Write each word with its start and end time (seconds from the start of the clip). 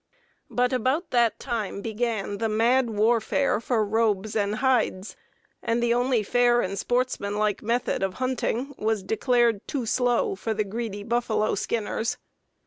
But 0.49 0.73
about 0.73 1.11
that 1.11 1.37
time 1.37 1.83
began 1.83 2.39
the 2.39 2.49
mad 2.49 2.89
warfare 2.89 3.59
for 3.61 3.85
"robes" 3.85 4.35
and 4.35 4.55
"hides," 4.55 5.15
and 5.61 5.83
the 5.83 5.93
only 5.93 6.23
fair 6.23 6.59
and 6.61 6.75
sportsmanlike 6.79 7.61
method 7.61 8.01
of 8.01 8.15
hunting 8.15 8.73
was 8.79 9.03
declared 9.03 9.67
too 9.67 9.85
slow 9.85 10.33
for 10.33 10.55
the 10.55 10.63
greedy 10.63 11.03
buffalo 11.03 11.53
skinners. 11.53 12.17